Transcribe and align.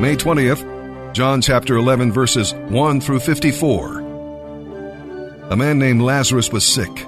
May 0.00 0.16
20th, 0.16 1.12
John 1.12 1.42
chapter 1.42 1.76
11, 1.76 2.10
verses 2.10 2.54
1 2.54 3.02
through 3.02 3.20
54. 3.20 3.98
A 5.50 5.56
man 5.56 5.78
named 5.78 6.00
Lazarus 6.00 6.50
was 6.50 6.64
sick. 6.64 7.06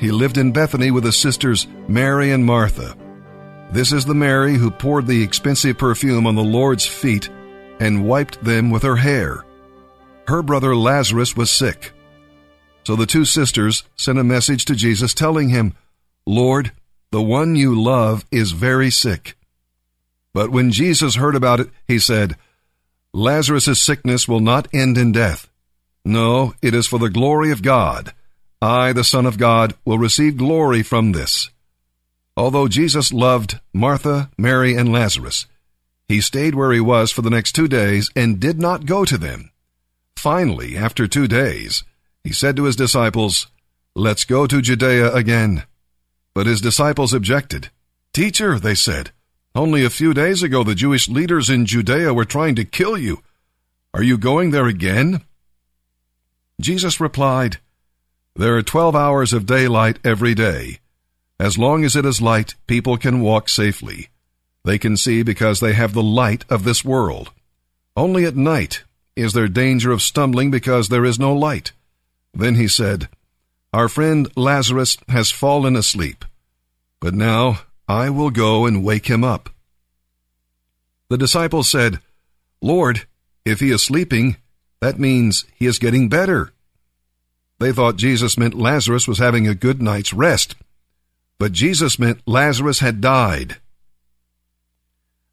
He 0.00 0.10
lived 0.10 0.38
in 0.38 0.50
Bethany 0.50 0.90
with 0.90 1.04
his 1.04 1.18
sisters 1.18 1.66
Mary 1.88 2.30
and 2.32 2.42
Martha. 2.42 2.96
This 3.70 3.92
is 3.92 4.06
the 4.06 4.14
Mary 4.14 4.54
who 4.54 4.70
poured 4.70 5.06
the 5.06 5.22
expensive 5.22 5.76
perfume 5.76 6.26
on 6.26 6.34
the 6.34 6.42
Lord's 6.42 6.86
feet 6.86 7.28
and 7.78 8.06
wiped 8.06 8.42
them 8.42 8.70
with 8.70 8.82
her 8.82 8.96
hair. 8.96 9.44
Her 10.26 10.40
brother 10.40 10.74
Lazarus 10.74 11.36
was 11.36 11.50
sick. 11.50 11.92
So 12.84 12.96
the 12.96 13.04
two 13.04 13.26
sisters 13.26 13.84
sent 13.96 14.18
a 14.18 14.24
message 14.24 14.64
to 14.64 14.74
Jesus 14.74 15.12
telling 15.12 15.50
him, 15.50 15.74
Lord, 16.24 16.72
the 17.10 17.20
one 17.20 17.56
you 17.56 17.78
love 17.78 18.24
is 18.30 18.52
very 18.52 18.90
sick. 18.90 19.36
But 20.34 20.50
when 20.50 20.70
Jesus 20.70 21.16
heard 21.16 21.36
about 21.36 21.60
it, 21.60 21.70
he 21.86 21.98
said, 21.98 22.36
Lazarus' 23.12 23.82
sickness 23.82 24.26
will 24.26 24.40
not 24.40 24.68
end 24.72 24.96
in 24.96 25.12
death. 25.12 25.50
No, 26.04 26.54
it 26.62 26.74
is 26.74 26.86
for 26.86 26.98
the 26.98 27.10
glory 27.10 27.50
of 27.50 27.62
God. 27.62 28.12
I, 28.60 28.92
the 28.92 29.04
Son 29.04 29.26
of 29.26 29.38
God, 29.38 29.74
will 29.84 29.98
receive 29.98 30.36
glory 30.36 30.82
from 30.82 31.12
this. 31.12 31.50
Although 32.36 32.68
Jesus 32.68 33.12
loved 33.12 33.60
Martha, 33.74 34.30
Mary, 34.38 34.74
and 34.74 34.90
Lazarus, 34.90 35.46
he 36.08 36.20
stayed 36.20 36.54
where 36.54 36.72
he 36.72 36.80
was 36.80 37.12
for 37.12 37.22
the 37.22 37.30
next 37.30 37.52
two 37.52 37.68
days 37.68 38.10
and 38.16 38.40
did 38.40 38.58
not 38.58 38.86
go 38.86 39.04
to 39.04 39.18
them. 39.18 39.50
Finally, 40.16 40.76
after 40.76 41.06
two 41.06 41.28
days, 41.28 41.84
he 42.24 42.32
said 42.32 42.56
to 42.56 42.64
his 42.64 42.76
disciples, 42.76 43.48
Let's 43.94 44.24
go 44.24 44.46
to 44.46 44.62
Judea 44.62 45.12
again. 45.12 45.64
But 46.34 46.46
his 46.46 46.60
disciples 46.60 47.12
objected. 47.12 47.70
Teacher, 48.12 48.58
they 48.58 48.74
said, 48.74 49.10
only 49.54 49.84
a 49.84 49.90
few 49.90 50.14
days 50.14 50.42
ago 50.42 50.64
the 50.64 50.74
Jewish 50.74 51.08
leaders 51.08 51.50
in 51.50 51.66
Judea 51.66 52.14
were 52.14 52.24
trying 52.24 52.54
to 52.56 52.64
kill 52.64 52.96
you. 52.96 53.22
Are 53.94 54.02
you 54.02 54.16
going 54.16 54.50
there 54.50 54.66
again? 54.66 55.22
Jesus 56.60 57.00
replied, 57.00 57.58
There 58.34 58.56
are 58.56 58.62
twelve 58.62 58.96
hours 58.96 59.32
of 59.32 59.46
daylight 59.46 59.98
every 60.04 60.34
day. 60.34 60.78
As 61.38 61.58
long 61.58 61.84
as 61.84 61.96
it 61.96 62.06
is 62.06 62.22
light, 62.22 62.54
people 62.66 62.96
can 62.96 63.20
walk 63.20 63.48
safely. 63.48 64.08
They 64.64 64.78
can 64.78 64.96
see 64.96 65.22
because 65.22 65.60
they 65.60 65.72
have 65.72 65.92
the 65.92 66.02
light 66.02 66.44
of 66.48 66.64
this 66.64 66.84
world. 66.84 67.32
Only 67.96 68.24
at 68.24 68.36
night 68.36 68.84
is 69.16 69.32
there 69.32 69.48
danger 69.48 69.92
of 69.92 70.02
stumbling 70.02 70.50
because 70.50 70.88
there 70.88 71.04
is 71.04 71.18
no 71.18 71.34
light. 71.34 71.72
Then 72.32 72.54
he 72.54 72.68
said, 72.68 73.08
Our 73.72 73.88
friend 73.88 74.30
Lazarus 74.36 74.96
has 75.08 75.30
fallen 75.30 75.76
asleep, 75.76 76.24
but 77.00 77.12
now 77.12 77.62
I 77.88 78.08
will 78.08 78.30
go 78.30 78.64
and 78.64 78.84
wake 78.84 79.06
him 79.06 79.24
up. 79.24 79.50
The 81.12 81.18
disciples 81.18 81.68
said, 81.68 81.98
Lord, 82.62 83.06
if 83.44 83.60
he 83.60 83.70
is 83.70 83.82
sleeping, 83.82 84.38
that 84.80 84.98
means 84.98 85.44
he 85.54 85.66
is 85.66 85.78
getting 85.78 86.08
better. 86.08 86.54
They 87.58 87.70
thought 87.70 87.96
Jesus 87.96 88.38
meant 88.38 88.54
Lazarus 88.54 89.06
was 89.06 89.18
having 89.18 89.46
a 89.46 89.54
good 89.54 89.82
night's 89.82 90.14
rest, 90.14 90.56
but 91.38 91.52
Jesus 91.52 91.98
meant 91.98 92.26
Lazarus 92.26 92.78
had 92.78 93.02
died. 93.02 93.58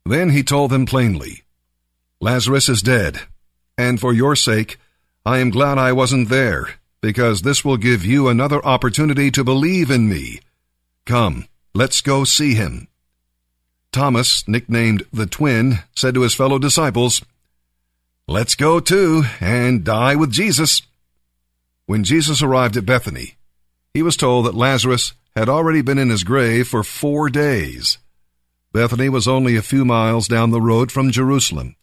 Then 0.05 0.31
he 0.31 0.43
told 0.43 0.69
them 0.69 0.85
plainly, 0.85 1.43
Lazarus 2.19 2.67
is 2.67 2.81
dead, 2.81 3.21
and 3.77 4.01
for 4.01 4.11
your 4.11 4.35
sake, 4.35 4.79
I 5.25 5.37
am 5.37 5.49
glad 5.49 5.77
I 5.77 5.93
wasn't 5.93 6.27
there, 6.27 6.71
because 6.99 7.43
this 7.43 7.63
will 7.63 7.77
give 7.77 8.03
you 8.03 8.27
another 8.27 8.61
opportunity 8.65 9.31
to 9.31 9.45
believe 9.45 9.89
in 9.89 10.09
me. 10.09 10.41
Come, 11.05 11.47
let's 11.73 12.01
go 12.01 12.25
see 12.25 12.53
him. 12.53 12.88
Thomas, 13.91 14.47
nicknamed 14.47 15.03
the 15.11 15.25
twin, 15.25 15.79
said 15.95 16.13
to 16.13 16.21
his 16.21 16.35
fellow 16.35 16.59
disciples, 16.59 17.21
Let's 18.27 18.55
go 18.55 18.79
too 18.79 19.23
and 19.39 19.83
die 19.83 20.15
with 20.15 20.31
Jesus. 20.31 20.83
When 21.87 22.03
Jesus 22.03 22.43
arrived 22.43 22.77
at 22.77 22.85
Bethany, 22.85 23.35
he 23.93 24.03
was 24.03 24.15
told 24.15 24.45
that 24.45 24.53
Lazarus 24.53 25.13
had 25.35 25.49
already 25.49 25.81
been 25.81 25.97
in 25.97 26.09
his 26.09 26.23
grave 26.23 26.67
for 26.67 26.83
four 26.83 27.29
days. 27.29 27.97
Bethany 28.71 29.09
was 29.09 29.27
only 29.27 29.55
a 29.55 29.63
few 29.63 29.83
miles 29.83 30.27
down 30.27 30.51
the 30.51 30.61
road 30.61 30.91
from 30.91 31.09
Jerusalem, 31.09 31.75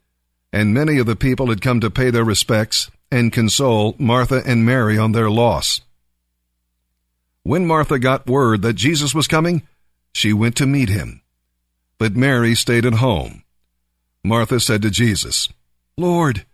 and 0.52 0.72
many 0.72 0.98
of 0.98 1.06
the 1.06 1.16
people 1.16 1.48
had 1.48 1.60
come 1.60 1.81
to 1.81 1.91
pay 1.91 2.10
their 2.10 2.22
respects 2.25 2.91
and 3.10 3.32
console 3.32 3.97
Martha 3.98 4.42
and 4.47 4.64
Mary 4.64 4.97
on 4.97 5.12
their 5.12 5.31
loss. 5.31 5.81
When 7.42 7.66
Martha 7.66 7.98
got 7.98 8.28
word 8.28 8.62
that 8.62 8.75
Jesus 8.75 9.14
was 9.14 9.26
coming, 9.26 9.66
she 10.12 10.32
went 10.32 10.56
to 10.56 10.66
meet 10.66 10.88
him. 10.88 11.22
But 11.98 12.16
Mary 12.16 12.54
stayed 12.54 12.86
at 12.86 12.94
home. 12.94 13.42
Martha 14.24 14.60
said 14.60 14.82
to 14.82 14.90
Jesus, 14.90 15.48
Lord, 15.96 16.44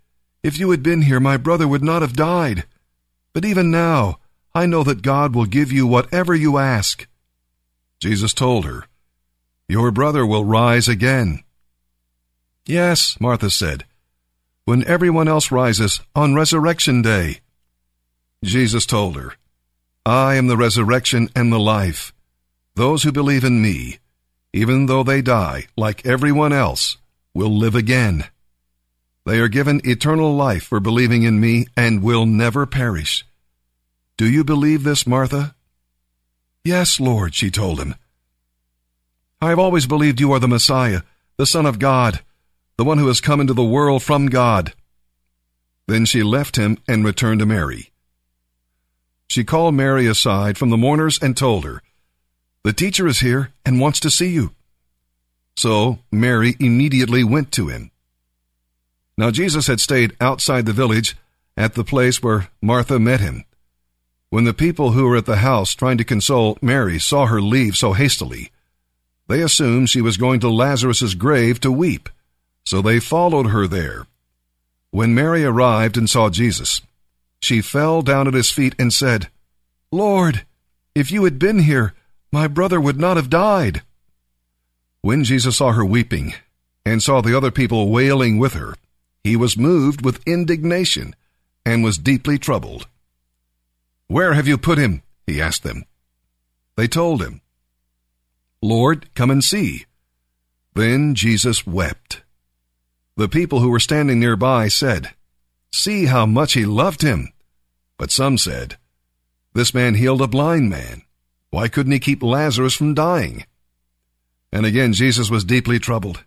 if 0.43 0.59
you 0.59 0.71
had 0.71 0.83
been 0.83 1.03
here, 1.03 1.21
my 1.21 1.37
brother 1.37 1.67
would 1.67 1.83
not 1.83 2.03
have 2.03 2.15
died. 2.15 2.65
But 3.33 3.45
even 3.45 3.71
now, 3.71 4.19
I 4.55 4.67
know 4.67 4.83
that 4.85 5.03
God 5.03 5.35
will 5.35 5.47
give 5.47 5.73
you 5.73 5.87
whatever 5.87 6.35
you 6.35 6.59
ask. 6.59 7.07
Jesus 8.01 8.35
told 8.35 8.65
her, 8.65 8.87
Your 9.69 9.91
brother 9.91 10.27
will 10.27 10.45
rise 10.45 10.89
again. 10.89 11.43
Yes, 12.67 13.19
Martha 13.21 13.51
said, 13.51 13.85
when 14.65 14.87
everyone 14.87 15.27
else 15.27 15.51
rises 15.51 16.01
on 16.15 16.35
resurrection 16.35 17.03
day. 17.03 17.41
Jesus 18.45 18.87
told 18.87 19.17
her, 19.17 19.35
I 20.07 20.35
am 20.35 20.47
the 20.47 20.57
resurrection 20.57 21.29
and 21.35 21.53
the 21.53 21.59
life. 21.59 22.13
Those 22.75 23.03
who 23.03 23.13
believe 23.13 23.45
in 23.45 23.61
me, 23.61 23.99
even 24.53 24.87
though 24.87 25.03
they 25.03 25.23
die 25.23 25.67
like 25.77 26.07
everyone 26.07 26.53
else, 26.53 26.97
will 27.35 27.57
live 27.57 27.75
again. 27.75 28.25
They 29.25 29.39
are 29.39 29.49
given 29.49 29.81
eternal 29.85 30.35
life 30.35 30.65
for 30.65 30.81
believing 30.81 31.23
in 31.23 31.41
me 31.41 31.67
and 31.77 32.03
will 32.03 32.27
never 32.27 32.67
perish. 32.67 33.25
Do 34.17 34.29
you 34.29 34.45
believe 34.45 34.83
this, 34.83 35.07
Martha? 35.07 35.55
Yes, 36.65 37.01
Lord, 37.01 37.35
she 37.35 37.51
told 37.51 37.81
him. 37.81 37.95
I 39.41 39.49
have 39.49 39.59
always 39.59 39.87
believed 39.87 40.21
you 40.21 40.33
are 40.33 40.39
the 40.39 40.49
Messiah, 40.49 41.03
the 41.37 41.47
Son 41.47 41.67
of 41.67 41.79
God, 41.79 42.21
the 42.77 42.85
one 42.85 42.99
who 42.99 43.09
has 43.09 43.21
come 43.21 43.41
into 43.41 43.55
the 43.55 43.65
world 43.65 44.03
from 44.03 44.27
God. 44.27 44.75
Then 45.89 46.05
she 46.05 46.23
left 46.23 46.57
him 46.57 46.79
and 46.87 47.05
returned 47.05 47.41
to 47.41 47.47
Mary. 47.47 47.91
She 49.29 49.45
called 49.45 49.75
Mary 49.75 50.07
aside 50.07 50.59
from 50.59 50.71
the 50.71 50.77
mourners 50.77 51.19
and 51.21 51.37
told 51.37 51.65
her, 51.65 51.83
The 52.65 52.73
teacher 52.73 53.07
is 53.07 53.21
here 53.21 53.53
and 53.65 53.81
wants 53.81 53.99
to 54.01 54.11
see 54.11 54.29
you. 54.29 54.53
So 55.57 55.99
Mary 56.11 56.57
immediately 56.61 57.25
went 57.25 57.53
to 57.53 57.69
him. 57.69 57.91
Now 59.19 59.31
Jesus 59.31 59.67
had 59.67 59.81
stayed 59.81 60.17
outside 60.21 60.67
the 60.67 60.73
village 60.73 61.17
at 61.57 61.75
the 61.75 61.85
place 61.85 62.23
where 62.23 62.49
Martha 62.61 62.99
met 62.99 63.21
him. 63.21 63.45
When 64.31 64.45
the 64.45 64.55
people 64.55 64.93
who 64.93 65.07
were 65.07 65.17
at 65.17 65.27
the 65.27 65.37
house 65.37 65.75
trying 65.75 65.99
to 65.99 66.05
console 66.05 66.57
Mary 66.63 66.99
saw 66.99 67.27
her 67.27 67.43
leave 67.43 67.77
so 67.77 67.93
hastily, 67.93 68.51
they 69.29 69.43
assumed 69.43 69.91
she 69.91 70.01
was 70.01 70.17
going 70.17 70.41
to 70.41 70.49
Lazarus's 70.49 71.15
grave 71.15 71.61
to 71.61 71.71
weep, 71.71 72.09
so 72.65 72.81
they 72.81 72.99
followed 72.99 73.49
her 73.49 73.67
there. 73.67 74.07
When 74.91 75.15
Mary 75.15 75.45
arrived 75.45 75.97
and 75.97 76.09
saw 76.09 76.31
Jesus, 76.31 76.81
she 77.41 77.61
fell 77.61 78.03
down 78.03 78.27
at 78.27 78.35
his 78.35 78.51
feet 78.51 78.75
and 78.79 78.93
said, 78.93 79.29
Lord, 79.91 80.47
if 80.95 81.11
you 81.11 81.25
had 81.25 81.39
been 81.39 81.61
here, 81.61 81.95
my 82.33 82.49
brother 82.49 82.81
would 82.81 82.99
not 82.99 83.17
have 83.19 83.29
died. 83.29 83.83
When 85.03 85.23
Jesus 85.23 85.59
saw 85.59 85.73
her 85.73 85.85
weeping 85.85 86.33
and 86.85 87.03
saw 87.03 87.21
the 87.21 87.37
other 87.37 87.51
people 87.51 87.91
wailing 87.91 88.39
with 88.39 88.55
her, 88.55 88.75
he 89.23 89.37
was 89.37 89.57
moved 89.57 90.05
with 90.05 90.27
indignation 90.27 91.15
and 91.65 91.85
was 91.85 91.99
deeply 91.99 92.39
troubled. 92.39 92.89
Where 94.09 94.33
have 94.33 94.49
you 94.49 94.59
put 94.59 94.79
him? 94.79 95.03
he 95.27 95.41
asked 95.41 95.63
them. 95.63 95.85
They 96.77 96.89
told 96.89 97.23
him, 97.23 97.43
Lord, 98.63 99.13
come 99.15 99.31
and 99.31 99.45
see. 99.45 99.87
Then 100.75 101.15
Jesus 101.15 101.67
wept. 101.67 102.23
The 103.17 103.29
people 103.29 103.61
who 103.61 103.69
were 103.69 103.81
standing 103.81 104.19
nearby 104.19 104.69
said, 104.69 105.11
See 105.71 106.07
how 106.07 106.27
much 106.27 106.55
he 106.55 106.65
loved 106.65 107.03
him. 107.03 107.33
But 107.99 108.11
some 108.11 108.39
said, 108.39 108.79
This 109.53 109.75
man 109.75 109.95
healed 109.95 110.23
a 110.23 110.27
blind 110.27 110.71
man. 110.71 111.03
Why 111.53 111.69
couldn't 111.69 111.93
he 111.93 111.99
keep 111.99 112.23
Lazarus 112.23 112.75
from 112.75 112.95
dying? 112.95 113.45
And 114.51 114.65
again 114.65 114.95
Jesus 114.95 115.31
was 115.31 115.45
deeply 115.45 115.79
troubled. 115.79 116.25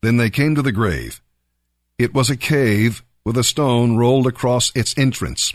Then 0.00 0.16
they 0.16 0.30
came 0.30 0.54
to 0.54 0.62
the 0.62 0.72
grave. 0.72 1.20
It 1.98 2.14
was 2.14 2.30
a 2.30 2.36
cave 2.36 3.04
with 3.26 3.36
a 3.36 3.44
stone 3.44 3.98
rolled 3.98 4.26
across 4.26 4.72
its 4.74 4.96
entrance. 4.96 5.54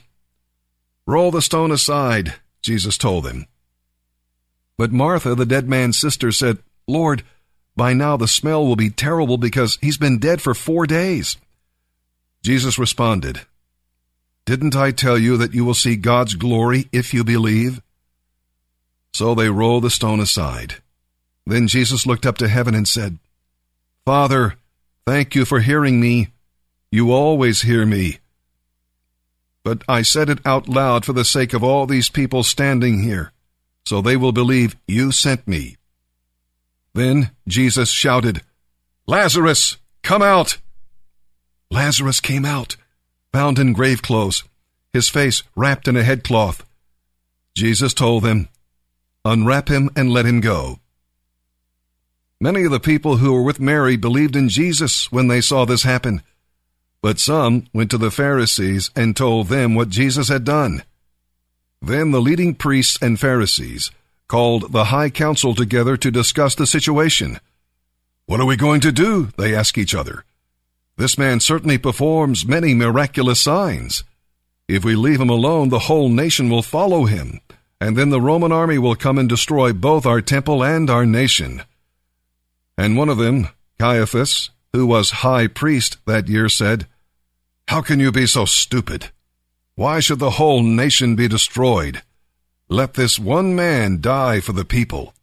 Roll 1.07 1.31
the 1.31 1.41
stone 1.41 1.71
aside, 1.71 2.35
Jesus 2.61 2.95
told 2.95 3.23
them. 3.23 3.47
But 4.77 4.91
Martha, 4.91 5.33
the 5.33 5.45
dead 5.45 5.67
man's 5.67 5.97
sister, 5.97 6.31
said, 6.31 6.59
Lord, 6.87 7.23
by 7.75 7.93
now 7.93 8.15
the 8.15 8.27
smell 8.27 8.63
will 8.63 8.75
be 8.75 8.91
terrible 8.91 9.37
because 9.37 9.79
he's 9.81 9.97
been 9.97 10.19
dead 10.19 10.39
for 10.39 10.53
four 10.53 10.85
days. 10.85 11.37
Jesus 12.43 12.77
responded, 12.77 13.41
Didn't 14.45 14.75
I 14.75 14.91
tell 14.91 15.17
you 15.17 15.35
that 15.37 15.55
you 15.55 15.65
will 15.65 15.73
see 15.73 15.95
God's 15.95 16.35
glory 16.35 16.89
if 16.91 17.11
you 17.11 17.23
believe? 17.23 17.81
So 19.13 19.35
they 19.35 19.49
rolled 19.49 19.83
the 19.83 19.89
stone 19.89 20.19
aside. 20.19 20.75
Then 21.45 21.67
Jesus 21.67 22.05
looked 22.05 22.25
up 22.25 22.37
to 22.39 22.47
heaven 22.47 22.73
and 22.73 22.87
said, 22.87 23.19
Father, 24.05 24.55
Thank 25.05 25.35
you 25.35 25.43
for 25.43 25.59
hearing 25.59 25.99
me. 25.99 26.29
You 26.89 27.11
always 27.11 27.63
hear 27.63 27.85
me. 27.85 28.19
But 29.63 29.83
I 29.87 30.01
said 30.01 30.29
it 30.29 30.39
out 30.45 30.69
loud 30.69 31.03
for 31.05 31.13
the 31.13 31.25
sake 31.25 31.53
of 31.53 31.63
all 31.63 31.85
these 31.85 32.09
people 32.09 32.43
standing 32.43 33.03
here, 33.03 33.31
so 33.85 34.01
they 34.01 34.15
will 34.15 34.31
believe 34.31 34.77
you 34.87 35.11
sent 35.11 35.47
me. 35.47 35.77
Then 36.93 37.31
Jesus 37.47 37.89
shouted, 37.89 38.41
Lazarus, 39.07 39.77
come 40.03 40.21
out! 40.21 40.57
Lazarus 41.69 42.19
came 42.19 42.45
out, 42.45 42.77
bound 43.31 43.59
in 43.59 43.73
grave 43.73 44.01
clothes, 44.01 44.43
his 44.93 45.09
face 45.09 45.43
wrapped 45.55 45.87
in 45.87 45.97
a 45.97 46.03
headcloth. 46.03 46.63
Jesus 47.55 47.93
told 47.93 48.23
them, 48.23 48.47
Unwrap 49.25 49.69
him 49.69 49.89
and 49.95 50.11
let 50.11 50.25
him 50.25 50.41
go. 50.41 50.79
Many 52.41 52.65
of 52.65 52.71
the 52.71 52.79
people 52.79 53.17
who 53.17 53.33
were 53.33 53.43
with 53.43 53.59
Mary 53.59 53.95
believed 53.95 54.35
in 54.35 54.49
Jesus 54.49 55.11
when 55.11 55.29
they 55.29 55.39
saw 55.39 55.63
this 55.63 55.83
happen. 55.83 56.21
But 57.01 57.19
some 57.19 57.67
went 57.73 57.89
to 57.91 57.97
the 57.97 58.11
Pharisees 58.11 58.91
and 58.95 59.15
told 59.15 59.47
them 59.47 59.75
what 59.75 59.89
Jesus 59.89 60.27
had 60.27 60.43
done. 60.43 60.83
Then 61.81 62.11
the 62.11 62.21
leading 62.21 62.53
priests 62.53 62.97
and 63.01 63.19
Pharisees 63.19 63.91
called 64.27 64.71
the 64.71 64.85
high 64.85 65.09
council 65.09 65.53
together 65.55 65.95
to 65.97 66.11
discuss 66.11 66.55
the 66.55 66.67
situation. 66.67 67.39
What 68.25 68.39
are 68.39 68.45
we 68.45 68.55
going 68.55 68.81
to 68.81 68.91
do? 68.91 69.29
They 69.37 69.55
asked 69.55 69.77
each 69.77 69.93
other. 69.95 70.25
This 70.97 71.17
man 71.17 71.39
certainly 71.39 71.77
performs 71.77 72.45
many 72.45 72.73
miraculous 72.73 73.41
signs. 73.41 74.03
If 74.67 74.85
we 74.85 74.95
leave 74.95 75.19
him 75.19 75.29
alone, 75.29 75.69
the 75.69 75.87
whole 75.87 76.09
nation 76.09 76.49
will 76.49 76.61
follow 76.61 77.05
him, 77.05 77.41
and 77.83 77.97
then 77.97 78.11
the 78.11 78.21
Roman 78.21 78.53
army 78.53 78.77
will 78.77 78.95
come 78.95 79.17
and 79.17 79.27
destroy 79.27 79.73
both 79.73 80.05
our 80.05 80.21
temple 80.21 80.63
and 80.63 80.89
our 80.89 81.05
nation. 81.05 81.63
And 82.77 82.95
one 82.95 83.09
of 83.09 83.17
them, 83.17 83.49
Caiaphas, 83.77 84.51
who 84.71 84.87
was 84.87 85.11
high 85.11 85.47
priest 85.47 85.97
that 86.05 86.29
year, 86.29 86.47
said, 86.47 86.87
how 87.67 87.81
can 87.81 87.99
you 87.99 88.09
be 88.09 88.25
so 88.25 88.45
stupid? 88.45 89.11
Why 89.75 89.99
should 89.99 90.19
the 90.19 90.37
whole 90.39 90.63
nation 90.63 91.17
be 91.17 91.27
destroyed? 91.27 92.01
Let 92.69 92.93
this 92.93 93.19
one 93.19 93.53
man 93.53 93.99
die 93.99 94.39
for 94.39 94.53
the 94.53 94.63
people. 94.63 95.13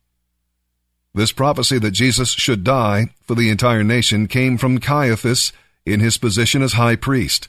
This 1.15 1.33
prophecy 1.33 1.79
that 1.79 1.93
Jesus 1.93 2.33
should 2.33 2.63
die 2.63 3.15
for 3.23 3.35
the 3.35 3.49
entire 3.49 3.83
nation 3.83 4.29
came 4.29 4.59
from 4.59 4.81
Caiaphas 4.81 5.55
in 5.87 6.01
his 6.01 6.19
position 6.19 6.61
as 6.61 6.75
high 6.75 6.97
priest. 6.97 7.49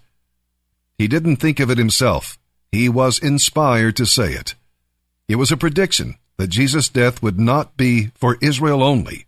He 0.98 1.10
didn't 1.10 1.36
think 1.36 1.60
of 1.60 1.70
it 1.70 1.78
himself. 1.78 2.40
He 2.72 2.88
was 2.88 3.20
inspired 3.20 3.98
to 3.98 4.06
say 4.06 4.32
it. 4.32 4.56
It 5.32 5.38
was 5.38 5.50
a 5.50 5.56
prediction 5.56 6.18
that 6.38 6.50
Jesus' 6.50 6.90
death 6.90 7.24
would 7.24 7.40
not 7.40 7.78
be 7.78 8.08
for 8.16 8.38
Israel 8.42 8.84
only. 8.84 9.26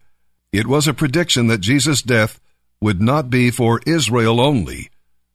It 0.51 0.67
was 0.67 0.85
a 0.85 0.93
prediction 0.93 1.47
that 1.47 1.61
Jesus' 1.61 2.01
death 2.01 2.41
would 2.81 3.01
not 3.01 3.29
be 3.29 3.51
for 3.51 3.79
Israel 3.87 4.41
only, 4.41 4.89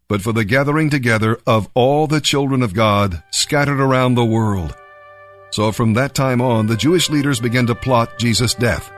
but 0.09 0.21
for 0.21 0.35
the 0.35 0.45
gathering 0.45 0.91
together 0.91 1.41
of 1.47 1.71
all 1.73 2.07
the 2.07 2.21
children 2.21 2.63
of 2.63 2.75
God 2.75 3.23
scattered 3.31 3.81
around 3.81 4.15
the 4.15 4.27
world. 4.27 4.77
So 5.53 5.73
from 5.73 5.95
that 5.95 6.15
time 6.15 6.43
on, 6.43 6.67
the 6.67 6.77
Jewish 6.77 7.09
leaders 7.09 7.41
began 7.41 7.67
to 7.69 7.75
plot 7.75 8.19
Jesus' 8.19 8.53
death. 8.53 8.93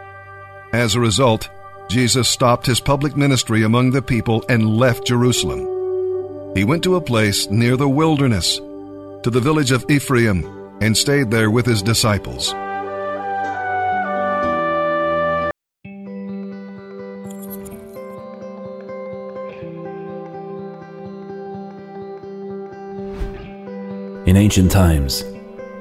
As 0.73 0.97
a 0.97 1.01
result, 1.01 1.49
Jesus 1.89 2.29
stopped 2.29 2.67
his 2.67 2.81
public 2.81 3.17
ministry 3.17 3.63
among 3.63 3.93
the 3.93 4.03
people 4.03 4.45
and 4.49 4.77
left 4.77 5.07
Jerusalem. 5.07 5.61
He 6.57 6.65
went 6.65 6.83
to 6.83 6.97
a 6.97 7.01
place 7.01 7.49
near 7.49 7.77
the 7.77 7.89
wilderness, 7.89 8.57
to 8.57 9.31
the 9.31 9.41
village 9.41 9.71
of 9.71 9.89
Ephraim, 9.89 10.60
and 10.81 10.97
stayed 10.97 11.31
there 11.31 11.51
with 11.51 11.67
his 11.67 11.83
disciples. 11.83 12.55
In 24.27 24.37
ancient 24.37 24.71
times, 24.71 25.25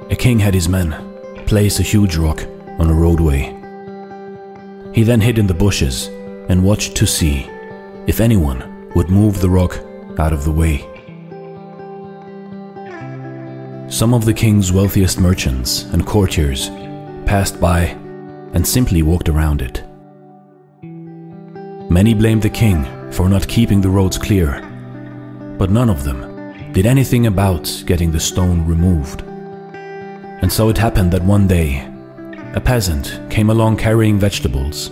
a 0.09 0.15
king 0.15 0.39
had 0.39 0.55
his 0.55 0.67
men 0.67 0.95
place 1.45 1.79
a 1.79 1.83
huge 1.83 2.15
rock 2.15 2.43
on 2.79 2.89
a 2.89 2.93
roadway. 2.93 3.55
He 4.91 5.03
then 5.03 5.21
hid 5.21 5.37
in 5.37 5.45
the 5.45 5.53
bushes 5.53 6.07
and 6.49 6.63
watched 6.63 6.95
to 6.95 7.05
see 7.05 7.47
if 8.07 8.19
anyone 8.19 8.91
would 8.95 9.09
move 9.09 9.39
the 9.39 9.49
rock 9.49 9.79
out 10.17 10.33
of 10.33 10.45
the 10.45 10.51
way. 10.51 10.88
Some 13.99 14.13
of 14.13 14.23
the 14.23 14.33
king's 14.33 14.71
wealthiest 14.71 15.19
merchants 15.19 15.83
and 15.91 16.05
courtiers 16.05 16.69
passed 17.25 17.59
by 17.59 17.97
and 18.53 18.65
simply 18.65 19.03
walked 19.03 19.27
around 19.27 19.61
it. 19.61 19.83
Many 21.91 22.13
blamed 22.13 22.41
the 22.41 22.49
king 22.49 22.85
for 23.11 23.27
not 23.27 23.45
keeping 23.49 23.81
the 23.81 23.89
roads 23.89 24.17
clear, 24.17 24.61
but 25.57 25.69
none 25.69 25.89
of 25.89 26.05
them 26.05 26.71
did 26.71 26.85
anything 26.85 27.27
about 27.27 27.83
getting 27.85 28.09
the 28.09 28.21
stone 28.21 28.65
removed. 28.65 29.21
And 29.23 30.49
so 30.49 30.69
it 30.69 30.77
happened 30.77 31.11
that 31.11 31.25
one 31.25 31.45
day, 31.45 31.85
a 32.53 32.61
peasant 32.61 33.19
came 33.29 33.49
along 33.49 33.75
carrying 33.75 34.17
vegetables. 34.17 34.91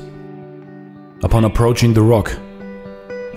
Upon 1.24 1.45
approaching 1.45 1.94
the 1.94 2.01
rock, 2.01 2.38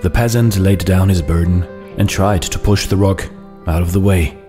the 0.03 0.11
peasant 0.13 0.57
laid 0.57 0.85
down 0.85 1.09
his 1.09 1.23
burden 1.23 1.63
and 1.97 2.09
tried 2.09 2.43
to 2.43 2.59
push 2.59 2.89
the 2.89 2.97
rock 2.97 3.25
out 3.69 3.83
of 3.83 3.93
the 3.93 4.01
way. 4.01 4.40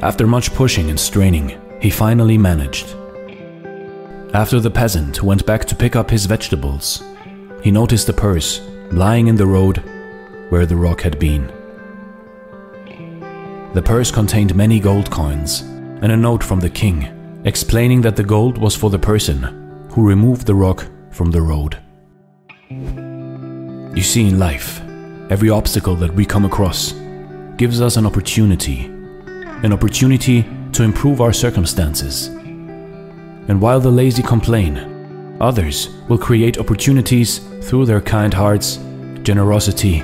After 0.00 0.26
much 0.26 0.52
pushing 0.54 0.90
and 0.90 0.98
straining, 0.98 1.60
he 1.80 1.90
finally 1.90 2.38
managed. 2.38 2.94
After 4.34 4.60
the 4.60 4.70
peasant 4.70 5.22
went 5.22 5.46
back 5.46 5.64
to 5.66 5.76
pick 5.76 5.96
up 5.96 6.10
his 6.10 6.26
vegetables, 6.26 7.02
he 7.62 7.70
noticed 7.70 8.08
a 8.08 8.12
purse 8.12 8.60
lying 8.90 9.28
in 9.28 9.36
the 9.36 9.46
road 9.46 9.82
where 10.50 10.66
the 10.66 10.76
rock 10.76 11.00
had 11.00 11.18
been. 11.18 11.46
The 13.74 13.82
purse 13.82 14.10
contained 14.10 14.54
many 14.54 14.80
gold 14.80 15.10
coins 15.10 15.60
and 16.02 16.12
a 16.12 16.16
note 16.16 16.42
from 16.42 16.60
the 16.60 16.70
king 16.70 17.10
explaining 17.44 18.00
that 18.00 18.16
the 18.16 18.24
gold 18.24 18.58
was 18.58 18.74
for 18.74 18.90
the 18.90 18.98
person 18.98 19.42
who 19.90 20.06
removed 20.06 20.46
the 20.46 20.54
rock 20.54 20.86
from 21.10 21.30
the 21.30 21.42
road. 21.42 21.78
You 22.70 24.02
see, 24.02 24.26
in 24.28 24.38
life, 24.38 24.80
every 25.30 25.50
obstacle 25.50 25.94
that 25.96 26.14
we 26.14 26.24
come 26.24 26.44
across 26.44 26.92
gives 27.56 27.80
us 27.80 27.96
an 27.96 28.06
opportunity, 28.06 28.90
an 29.64 29.72
opportunity 29.72 30.44
to 30.72 30.82
improve 30.82 31.22
our 31.22 31.32
circumstances. 31.32 32.26
And 33.48 33.62
while 33.62 33.80
the 33.80 33.90
lazy 33.90 34.22
complain, 34.22 35.38
others 35.40 35.88
will 36.06 36.18
create 36.18 36.58
opportunities 36.58 37.38
through 37.62 37.86
their 37.86 38.02
kind 38.02 38.34
hearts, 38.34 38.78
generosity, 39.22 40.00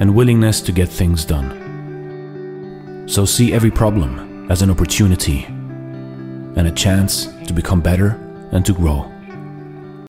and 0.00 0.12
willingness 0.12 0.60
to 0.62 0.72
get 0.72 0.88
things 0.88 1.24
done. 1.24 3.04
So 3.06 3.24
see 3.24 3.52
every 3.52 3.70
problem 3.70 4.50
as 4.50 4.62
an 4.62 4.70
opportunity 4.70 5.44
and 5.44 6.66
a 6.66 6.72
chance 6.72 7.26
to 7.46 7.52
become 7.52 7.80
better 7.80 8.18
and 8.50 8.66
to 8.66 8.72
grow. 8.72 9.13